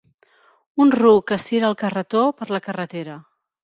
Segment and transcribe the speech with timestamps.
[0.85, 3.25] Un ruc estira el carretó per la carretera.